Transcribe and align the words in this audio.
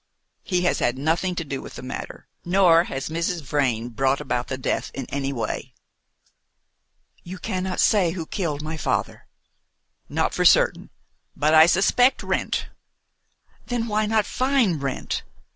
He 0.41 0.61
has 0.63 0.79
had 0.79 0.97
nothing 0.97 1.35
to 1.35 1.43
do 1.45 1.61
with 1.61 1.75
the 1.75 1.83
matter; 1.83 2.27
nor 2.43 2.85
has 2.85 3.07
Mrs. 3.09 3.43
Vrain 3.43 3.89
brought 3.89 4.19
about 4.19 4.47
the 4.47 4.57
death 4.57 4.89
in 4.95 5.05
any 5.11 5.31
way." 5.31 5.75
"You 7.21 7.37
cannot 7.37 7.79
say 7.79 8.09
who 8.13 8.25
killed 8.25 8.63
my 8.63 8.77
father?" 8.77 9.27
"Not 10.09 10.33
for 10.33 10.43
certain, 10.43 10.89
but 11.35 11.53
I 11.53 11.67
suspect 11.67 12.23
Wrent." 12.23 12.65
"Then 13.67 13.85
why 13.87 14.07
not 14.07 14.25
find 14.25 14.81
Wrent?" 14.81 15.21